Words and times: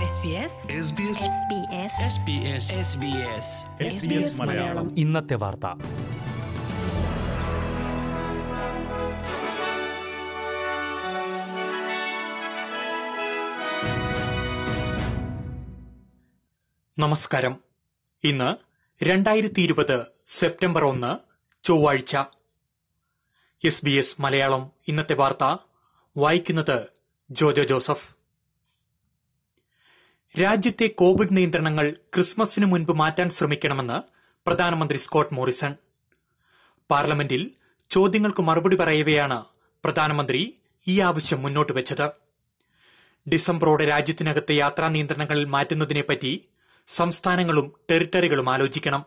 SBS 0.00 0.06
SBS 3.86 4.40
Malayalam. 4.40 4.98
ഇന്നത്തെ 4.98 5.34
വാർത്ത. 5.34 5.66
നമസ്കാരം. 16.98 17.56
ഇന്ന് 18.24 18.56
രണ്ടായിരത്തി 19.04 19.60
ഇരുപത് 19.60 20.06
സെപ്റ്റംബർ 20.26 20.84
ഒന്ന് 20.84 21.18
ചൊവ്വാഴ്ച. 21.64 22.16
S 23.64 23.84
B 23.84 23.90
S 23.90 24.16
Malayalam. 24.20 24.70
ഇന്നത്തെ 24.88 25.14
വാർത്ത 25.14 25.56
വായിക്കുന്നത് 26.16 26.86
ജോജോ 27.30 27.62
ജോസഫ്. 27.62 28.19
രാജ്യത്തെ 30.38 30.86
കോവിഡ് 30.86 31.36
നിയന്ത്രണങ്ങൾ 31.36 31.94
ക്രിസ്മസിന് 32.14 32.66
മുൻപ് 32.66 32.92
മാറ്റാൻ 32.92 33.30
ശ്രമിക്കണമെന്ന് 33.30 33.96
പ്രധാനമന്ത്രി 34.46 34.98
സ്കോട്ട് 34.98 35.34
മോറിസൺ. 35.34 35.76
പാർലമെന്റിൽ 36.90 37.50
ചോദ്യങ്ങൾക്ക് 37.90 38.42
മറുപടി 38.42 38.76
പറയവെയാണ് 38.76 39.44
പ്രധാനമന്ത്രി 39.84 40.54
ഈ 40.88 41.00
ആവശ്യം 41.00 41.42
മുന്നോട്ട് 41.42 41.72
വെച്ചത്. 41.72 42.10
ഡിസംബറോടെ 43.28 43.84
രാജ്യത്തിനകത്തെ 43.84 44.52
യാത്രാ 44.52 44.88
നിയന്ത്രണങ്ങളിൽ 44.88 45.44
മാറ്റുന്നതിനെപ്പറ്റി 45.44 46.32
സംസ്ഥാനങ്ങളും 46.88 47.72
ടെറിട്ടറികളും 47.90 48.50
ആലോചിക്കണം. 48.50 49.04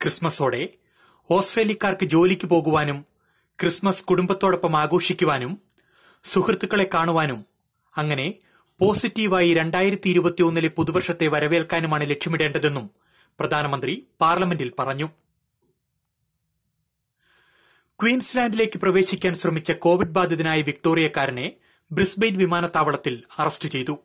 ക്രിസ്മസോടെ 0.00 0.68
ഓസ്ട്രേലിയക്കാർക്ക് 1.30 2.06
ജോലിക്ക് 2.06 2.46
പോകുവാനും 2.46 3.06
ക്രിസ്മസ് 3.60 4.04
കുടുംബത്തോടൊപ്പം 4.04 4.76
ആഘോഷിക്കുവാനും 4.76 5.62
സുഹൃത്തുക്കളെ 6.24 6.90
കാണുവാനും 6.94 7.46
അങ്ങനെ 7.96 8.34
പോസിറ്റീവായി 8.80 9.54
രണ്ടായിരത്തി 9.54 10.08
ഇരുപത്തിയൊന്നിലെ 10.08 10.68
പുതുവർഷത്തെ 10.68 11.26
വരവേൽക്കാനുമാണ് 11.26 12.10
ലക്ഷ്യമിടേണ്ടതെന്നും 12.10 12.90
പ്രധാനമന്ത്രി 13.38 14.06
പാർലമെന്റിൽ 14.20 14.72
പറഞ്ഞു. 14.78 15.08
ക്വീൻസ്ലാൻഡിലേക്ക് 18.02 18.78
പ്രവേശിക്കാൻ 18.78 19.34
ശ്രമിച്ച 19.34 19.72
കോവിഡ് 19.72 20.14
ബാധിതനായ 20.18 20.62
വിക്ടോറിയക്കാരനെ 20.62 21.52
ബ്രിസ്ബെയിൻ 21.92 22.38
വിമാനത്താവളത്തിൽ 22.38 23.22
അറസ്റ്റ് 23.38 23.68
ചെയ്തു. 23.68 23.98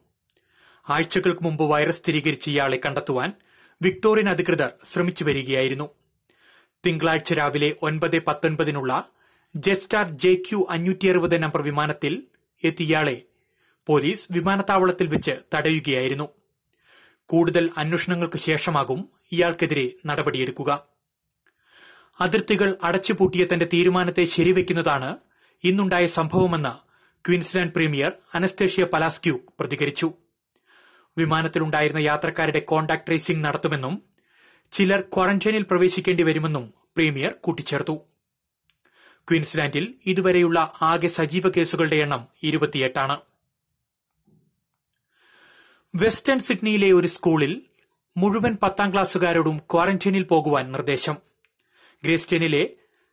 ആഴ്ചകൾക്ക് 0.90 1.44
മുമ്പ് 1.44 1.64
വൈറസ് 1.64 1.98
സ്ഥിരീകരിച്ച 1.98 2.50
ഇയാളെ 2.50 2.80
കണ്ടെത്തുവാൻ 2.86 3.34
വിക്ടോറിയൻ 3.82 4.30
അധികൃതർ 4.30 4.72
ശ്രമിച്ചു 4.86 5.24
വരികയായിരുന്നു. 5.24 5.90
തിങ്കളാഴ്ച 6.86 7.34
രാവിലെ 7.34 7.76
ഒൻപത് 7.82 8.24
പത്തൊൻപതിനുള്ള 8.24 9.10
ജെസ്റ്റാർ 9.56 10.12
ജെ 10.12 10.34
ക്യു 10.34 10.68
അഞ്ഞൂറ്റി 10.70 11.08
അറുപത് 11.08 11.44
നമ്പർ 11.44 11.62
വിമാനത്തിൽ 11.62 12.24
എത്തിയ 12.64 12.86
ഇയാളെ 12.86 13.22
പോലീസ് 13.88 14.28
വിമാനത്താവളത്തിൽ 14.32 15.08
വെച്ച് 15.08 15.32
തടയുകയായിരുന്നു. 15.54 16.30
കൂടുതൽ 17.26 17.70
അന്വേഷണങ്ങൾക്ക് 17.78 18.38
ശേഷമാകും 18.38 19.10
ഇയാൾക്കെതിരെ 19.32 19.92
നടപടിയെടുക്കുക. 20.06 20.84
അതിർത്തികൾ 22.22 22.78
അടച്ചുപൂട്ടിയ 22.84 23.46
തന്റെ 23.54 23.68
തീരുമാനത്തെ 23.74 24.24
ശരിവെക്കുന്നതാണ് 24.24 25.18
ഇന്നുണ്ടായ 25.64 26.06
സംഭവമെന്ന് 26.06 26.74
ക്വീൻസ്ലാൻഡ് 27.28 27.74
പ്രീമിയർ 27.74 28.12
അനസ്തേഷ്യ 28.36 28.84
പലാസ്ക്യൂ 28.84 29.40
പ്രതികരിച്ചു. 29.60 30.14
വിമാനത്തിലുണ്ടായിരുന്ന 31.18 32.00
യാത്രക്കാരുടെ 32.00 32.60
കോണ്ടാക്ട് 32.60 33.08
ട്രേസിംഗ് 33.08 33.46
നടത്തുമെന്നും 33.46 34.02
ചിലർ 34.72 35.02
ക്വാറന്റൈനിൽ 35.02 35.64
പ്രവേശിക്കേണ്ടി 35.64 36.24
വരുമെന്നും 36.24 36.74
പ്രീമിയർ 36.96 37.32
കൂട്ടിച്ചേർത്തു. 37.32 38.02
ക്വീൻസ്ലാൻഡിൽ 39.30 39.94
ഇതുവരെയുള്ള 40.06 40.74
ആകെ 40.82 41.08
സജീവ 41.08 41.50
കേസുകളുടെ 41.50 41.96
എണ്ണം 41.96 42.28
ഇരുപത്തിയെട്ടാണ്. 42.44 43.33
വെസ്റ്റേൺ 45.96 46.40
സിഡ്നിയിലെ 46.40 46.92
ഒരു 46.92 47.08
സ്കൂളിൽ 47.08 47.62
മുഴുവൻ 48.18 48.58
പത്താം 48.64 48.94
ക്ലാസ്സുകാരോടും 48.94 49.58
ക്വാറന്റൈനിൽ 49.58 50.24
പോകുവാൻ 50.24 50.72
നിർദ്ദേശം. 50.72 51.18
ഗ്രേസ്റ്റേനിലെ 52.04 52.70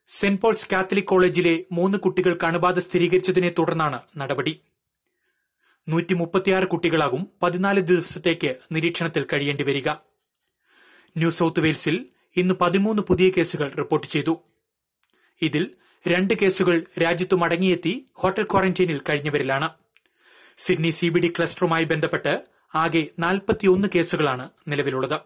സെന്റ് 0.08 0.40
പോൾസ് 0.40 0.68
കാത്തലിക് 0.72 1.04
കോളേജിലെ 1.04 1.64
മൂന്ന് 1.72 1.98
കുട്ടികൾക്ക് 1.98 2.44
അണുബാധ 2.44 2.78
സ്ഥിരീകരിച്ചതിനെ 2.78 3.54
തുടർന്നാണ് 3.58 4.00
നടപടി. 4.16 4.60
നൂറ്റി 5.88 6.14
മുപ്പത്തിയാറ് 6.14 6.64
കുട്ടികളാകും 6.64 7.28
പതിനാല് 7.42 7.80
ദിവസത്തേക്ക് 7.80 8.56
നിരീക്ഷണത്തിൽ 8.72 9.26
കഴിയേണ്ടി 9.32 9.64
വരിക. 9.64 9.88
ന്യൂ 11.16 11.30
സൌത്ത് 11.30 11.60
വെയിൽസിൽ 11.60 12.06
ഇന്ന് 12.36 12.54
പതിമൂന്ന് 12.60 13.02
പുതിയ 13.02 13.30
കേസുകൾ 13.30 13.72
റിപ്പോർട്ട് 13.78 14.06
ചെയ്തു. 14.06 14.40
ഇതിൽ 15.42 15.70
രണ്ട് 16.08 16.34
കേസുകൾ 16.34 16.86
രാജ്യത്തു 17.02 17.36
മടങ്ങിയെത്തി 17.36 18.06
ഹോട്ടൽ 18.14 18.42
ക്വാറന്റൈനിൽ 18.42 19.00
കഴിഞ്ഞവരിലാണ്. 19.08 19.70
സിഡ്നി 20.58 20.90
സി 20.90 21.08
ബി 21.08 21.20
ഡി 21.20 21.32
ക്ലസ്റ്ററുമായി 21.38 21.84
ബന്ധപ്പെട്ട് 21.84 22.59
ആകെ 22.74 23.06
നാൽപ്പത്തിയൊന്ന് 23.18 23.88
കേസുകളാണ് 23.94 24.50
നിലവിലുള്ളത്. 24.68 25.20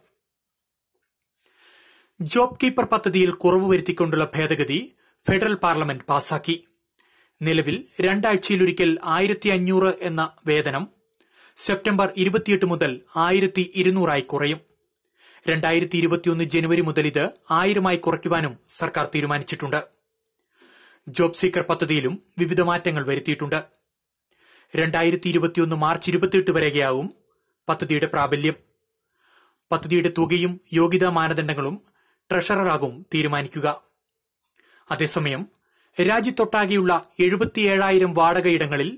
ജോബ് 2.21 2.59
കീപ്പർ 2.63 2.85
പദ്ധതിയിൽ 2.85 3.31
കുറവ് 3.31 3.71
വരുത്തിക്കൊണ്ടുള്ള 3.71 4.31
ഭേദഗതി 4.35 4.95
ഫെഡറൽ 5.29 5.55
പാർലമെന്റ് 5.55 6.05
പാസാക്കി. 6.05 6.65
നിലവിൽ 7.43 7.85
രണ്ടാഴ്ചയിലൊരിക്കൽ 8.01 8.99
ആയിരത്തി 9.05 9.49
അഞ്ഞൂറ് 9.49 9.95
എന്ന 10.01 10.33
വേതനം 10.47 10.89
സെപ്റ്റംബർ 11.57 12.13
ഇരുപത്തിയെട്ട് 12.17 12.67
മുതൽ 12.67 13.01
ആയിരത്തി 13.17 13.73
ഇരുന്നൂറായി 13.75 14.21
കുറയും. 14.21 14.61
രണ്ടായിരത്തി 15.49 15.97
ഇരുപത്തിയൊന്ന് 15.97 16.45
ജനുവരി 16.45 16.81
മുതൽ 16.81 17.07
ഇത് 17.07 17.31
ആയിരമായി 17.51 17.97
കുറയ്ക്കുവാനും 17.97 18.59
സർക്കാർ 18.69 19.11
തീരുമാനിച്ചിട്ടുണ്ട്. 19.15 19.85
ജോബ് 21.09 21.35
സീക്കർ 21.35 21.63
പദ്ധതിയിലും 21.63 22.23
വിവിധ 22.39 22.61
മാറ്റങ്ങൾ 22.61 23.07
വരുത്തിയിട്ടുണ്ട്. 23.07 23.65
രണ്ടായിരത്തി 24.77 25.29
ഇരുപത്തിയൊന്ന് 25.29 25.77
മാർച്ച് 25.77 26.11
ഇരുപത്തിയെട്ട് 26.11 26.51
വരെയാവും 26.51 27.24
പദ്ധതിയുടെ 27.69 28.07
പ്രാബല്യം 28.07 28.57
പദ്ധതിയുടെ 29.73 30.13
തുകയും 30.19 30.61
യോഗ്യതാ 30.73 31.11
മാനദണ്ഡങ്ങളും 31.11 31.77
ട്രഷററാകും 32.31 33.07
തീരുമാനിക്കുക. 33.15 33.83
അതേസമയം 34.91 35.43
രാജ്യത്തൊട്ടാകെയുള്ള 36.09 36.93
എഴുപത്തിയേഴായിരം 37.21 38.13
വാടകയിടങ്ങളിൽ 38.13 38.91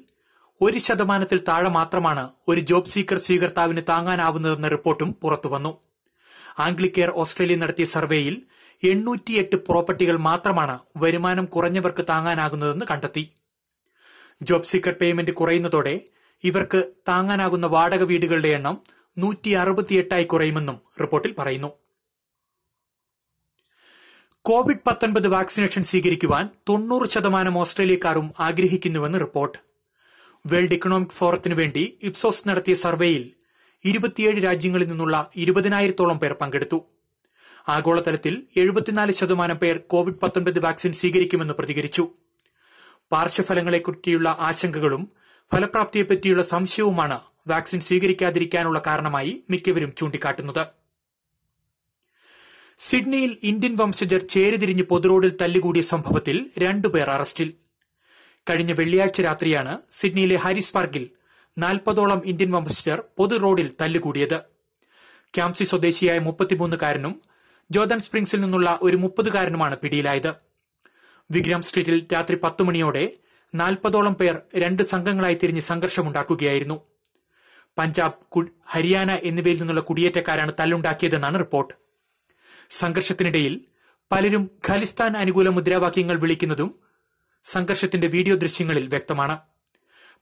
ഒരു 0.60 0.78
ശതമാനത്തിൽ 0.78 1.38
താഴെ 1.48 1.68
മാത്രമാണ് 1.68 2.30
ഒരു 2.48 2.60
ജോബ് 2.60 2.88
സീക്കർ 2.88 3.18
സ്വീകർത്താവിന് 3.18 3.82
താങ്ങാനാവുന്നതെന്ന 3.88 4.68
റിപ്പോർട്ടും 4.68 5.12
പുറത്തുവന്നു. 5.12 5.72
ആംഗ്ലിക്കെയർ 6.58 7.10
ഓസ്ട്രേലിയ 7.10 7.56
നടത്തിയ 7.56 7.84
സർവേയിൽ 7.84 8.36
എണ്ണൂറ്റിയെട്ട് 8.84 9.56
പ്രോപ്പർട്ടികൾ 9.56 10.16
മാത്രമാണ് 10.16 10.78
വരുമാനം 10.96 11.44
കുറഞ്ഞവർക്ക് 11.44 12.04
താങ്ങാനാകുന്നതെന്ന് 12.08 12.86
കണ്ടെത്തി. 12.90 13.24
ജോബ് 14.42 14.64
സീക്കർ 14.64 14.92
പേയ്മെന്റ് 14.92 15.32
കുറയുന്നതോടെ 15.32 15.94
ഇവർക്ക് 16.44 16.84
താങ്ങാനാകുന്ന 17.08 17.66
വാടക 17.66 18.02
വീടുകളുടെ 18.02 18.48
എണ്ണം 18.48 18.82
നൂറ്റി 19.18 19.50
അറുപത്തിയെട്ടായി 19.50 20.24
കുറയുമെന്നും 20.24 20.80
റിപ്പോർട്ടിൽ 21.00 21.34
പറയുന്നു. 21.38 21.72
കോവിഡ് 24.42 24.84
പത്തൊൻപത് 24.86 25.28
വാക്സിനേഷൻ 25.28 25.82
സ്വീകരിക്കുവാൻ 25.82 26.48
തൊണ്ണൂറ് 26.68 27.08
ശതമാനം 27.08 27.58
ഓസ്ട്രേലിയക്കാരും 27.58 28.32
ആഗ്രഹിക്കുന്നുവെന്ന് 28.40 29.20
റിപ്പോർട്ട്. 29.20 29.58
വേൾഡ് 30.46 30.72
ഇക്കണോമിക് 30.72 31.08
ഫോറത്തിന് 31.08 31.54
വേണ്ടി 31.54 31.98
ഇപ്സോസ് 32.02 32.48
നടത്തിയ 32.48 32.74
സർവേയിൽ 32.74 33.32
ഇരുപത്തിയേഴ് 33.84 34.44
രാജ്യങ്ങളിൽ 34.44 34.88
നിന്നുള്ള 34.88 35.30
ഇരുപതിനായിരത്തോളം 35.36 36.18
പേർ 36.18 36.32
പങ്കെടുത്തു. 36.32 36.84
ആഗോളതലത്തിൽ 37.68 38.46
എഴുപത്തിനാല് 38.56 39.12
ശതമാനം 39.12 39.56
പേർ 39.56 39.78
കോവിഡ് 39.78 40.20
പത്തൊൻപത് 40.22 40.58
വാക്സിൻ 40.58 40.92
സ്വീകരിക്കുമെന്ന് 40.92 41.54
പ്രതികരിച്ചു. 41.54 42.10
പാർശ്വഫലങ്ങളെക്കുറിച്ചുള്ള 43.12 44.36
ആശങ്കകളും 44.40 45.12
ഫലപ്രാപ്തിയെപ്പറ്റിയുള്ള 45.52 46.42
സംശയവുമാണ് 46.42 47.20
വാക്സിൻ 47.48 47.80
സ്വീകരിക്കാതിരിക്കാനുള്ള 47.80 48.82
കാരണമായി 48.86 49.44
മിക്കവരും 49.50 49.94
ചൂണ്ടിക്കാട്ടുന്നത്. 49.94 50.66
സിഡ്നിയിൽ 52.78 53.36
ഇന്ത്യൻ 53.42 53.76
വംശജർ 53.76 54.26
ചേരിതിരിഞ്ഞ് 54.26 54.82
പൊതുറോഡിൽ 54.82 55.36
തല്ലുകൂടിയ 55.40 55.82
സംഭവത്തിൽ 55.82 56.50
രണ്ടുപേർ 56.58 57.10
അറസ്റ്റിൽ. 57.10 57.54
കഴിഞ്ഞ 58.50 58.72
വെള്ളിയാഴ്ച 58.72 59.20
രാത്രിയാണ് 59.20 59.78
സിഡ്നിയിലെ 59.92 60.36
ഹാരിസ് 60.36 60.72
പാർക്കിൽ 60.72 61.10
നാൽപ്പതോളം 61.58 62.22
ഇന്ത്യൻ 62.24 62.50
വംശജർ 62.50 63.02
പൊതു 63.16 63.36
റോഡിൽ 63.36 63.72
തല്ലുകൂടിയത്. 63.80 64.40
ക്യാംസി 65.34 65.64
സ്വദേശിയായ 65.64 66.18
മുപ്പത്തിമൂന്നുകാരനും 66.18 67.22
ജോർദൻ 67.70 67.98
സ്പ്രിംഗ്സിൽ 67.98 68.40
നിന്നുള്ള 68.40 68.78
ഒരു 68.82 68.96
മുപ്പതുകാരനുമാണ് 68.96 69.76
പിടിയിലായത്. 69.76 70.34
വിഗ്രാം 71.30 71.62
സ്ട്രീറ്റിൽ 71.62 72.06
രാത്രി 72.12 72.36
പത്തു 72.36 72.62
മണിയോടെ 72.62 73.12
നാൽപ്പതോളം 73.54 74.14
പേർ 74.14 74.42
രണ്ട് 74.56 74.82
സംഘങ്ങളായി 74.82 75.34
തിരിഞ്ഞ് 75.34 75.60
സംഘർഷമുണ്ടാക്കുകയായിരുന്നു. 75.60 76.82
പഞ്ചാബ് 77.78 78.48
ഹരിയാന 78.64 79.10
എന്നിവയിൽ 79.10 79.58
നിന്നുള്ള 79.58 79.80
കുടിയേറ്റക്കാരാണ് 79.80 80.52
തല്ലുണ്ടാക്കിയതെന്നാണ് 80.60 81.38
റിപ്പോർട്ട്. 81.38 81.74
സംഘർഷത്തിനിടയിൽ 82.70 83.60
പലരും 84.12 84.50
ഖലിസ്ഥാൻ 84.68 85.16
അനുകൂല 85.16 85.48
മുദ്രാവാക്യങ്ങൾ 85.48 86.16
വിളിക്കുന്നതും 86.16 86.80
സംഘർഷത്തിന്റെ 87.44 88.06
വീഡിയോ 88.06 88.36
ദൃശ്യങ്ങളിൽ 88.36 88.88
വ്യക്തമാണ്. 88.88 89.38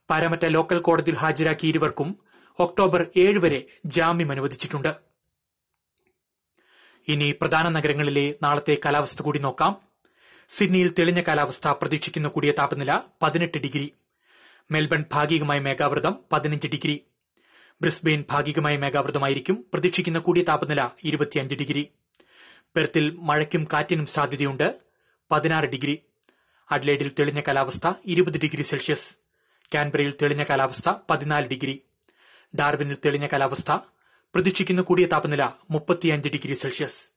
പാരമറ്റ 0.09 0.45
ലോക്കൽ 0.45 0.79
കോടതിയിൽ 0.79 1.17
ഹാജരാക്കിയ 1.17 1.69
ഇരുവർക്കും 1.69 2.19
ഒക്ടോബർ 2.59 3.07
ഏഴ് 3.17 3.37
വരെ 3.37 3.67
ജാമ്യം 3.85 4.31
അനുവദിച്ചിട്ടുണ്ട്. 4.31 4.95
ഇനി 7.07 7.31
പ്രധാന 7.31 7.69
നഗരങ്ങളിലെ 7.69 8.35
നാളത്തെ 8.43 8.77
കാലാവസ്ഥ 8.85 9.21
കൂടി 9.21 9.39
നോക്കാം. 9.39 9.84
സിഡ്നിയിൽ 10.49 10.93
തെളിഞ്ഞ 10.99 11.21
കാലാവസ്ഥ 11.21 11.67
പ്രതീക്ഷിക്കുന്ന 11.67 12.27
കൂടിയ 12.27 12.51
താപനില 12.51 13.01
പതിനെട്ട് 13.21 13.57
ഡിഗ്രി. 13.57 13.93
മെൽബൺ 14.71 15.05
ഭാഗികമായി 15.13 15.59
മേഘാവൃതം 15.59 16.19
പതിനഞ്ച് 16.31 16.67
ഡിഗ്രി. 16.67 17.01
ബ്രിസ്ബെയിൻ 17.81 18.25
ഭാഗികമായി 18.31 18.77
മേഘാവൃതമായിരിക്കും 18.77 19.65
പ്രതീക്ഷിക്കുന്ന 19.73 20.19
കൂടിയ 20.19 20.43
താപനില 20.43 20.89
ഇരുപത്തിയഞ്ച് 21.03 21.55
ഡിഗ്രി. 21.55 21.89
പെർത്തിൽ 22.75 23.15
മഴയ്ക്കും 23.19 23.67
കാറ്റിനും 23.73 24.05
സാധ്യതയുണ്ട് 24.05 24.79
പതിനാറ് 25.31 25.65
ഡിഗ്രി. 25.65 25.99
അഡ്ലേഡിൽ 26.71 27.11
തെളിഞ്ഞ 27.19 27.39
കാലാവസ്ഥ 27.39 27.93
ഇരുപത് 28.05 28.37
ഡിഗ്രി 28.37 28.61
സെൽഷ്യസ്. 28.61 29.17
കാൻബറയിൽ 29.73 30.13
തെളിഞ്ഞ 30.21 30.43
കാലാവസ്ഥ 30.43 30.89
പതിനാല് 31.09 31.47
ഡിഗ്രി. 31.47 31.81
ഡാർബിനിൽ 32.55 32.97
തെളിഞ്ഞ 33.05 33.27
കാലാവസ്ഥ 33.27 33.71
പ്രതീക്ഷിക്കുന്ന 34.33 34.81
കൂടിയ 34.81 35.05
താപനില 35.05 35.49
മുപ്പത്തിയഞ്ച് 35.71 36.29
ഡിഗ്രി 36.29 36.53
സെൽഷ്യസ്. 36.53 37.14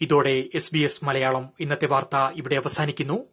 ഇതോടെ 0.00 0.44
എസ് 0.54 0.70
ബി 0.72 0.78
എസ് 0.78 1.04
മലയാളം 1.04 1.48
ഇന്നത്തെ 1.60 1.86
വാർത്ത 1.86 2.16
ഇവിടെ 2.34 2.56
അവസാനിക്കുന്നു. 2.56 3.24